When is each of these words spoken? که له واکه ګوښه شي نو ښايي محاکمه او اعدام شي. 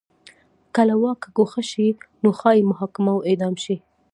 که 0.73 0.81
له 0.89 0.95
واکه 1.03 1.27
ګوښه 1.37 1.63
شي 1.69 1.87
نو 2.21 2.29
ښايي 2.39 2.61
محاکمه 2.71 3.11
او 3.15 3.19
اعدام 3.29 3.55
شي. 3.63 3.75